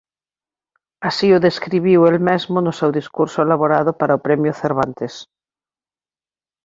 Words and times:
Así 1.09 1.27
o 1.37 1.43
describiu 1.47 2.01
el 2.11 2.17
mesmo 2.29 2.57
no 2.65 2.73
seu 2.79 2.91
discurso 2.99 3.37
elaborado 3.45 3.91
para 3.99 4.17
o 4.17 4.23
Premio 4.27 4.53
Cervantes. 4.61 5.13